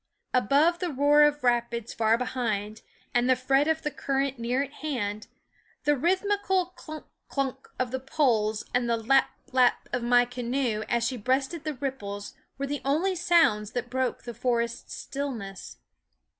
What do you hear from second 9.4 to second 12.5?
lap of my little canoe as she breasted the ripples